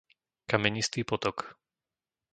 Kamenistý 0.49 1.01
potok 1.11 1.37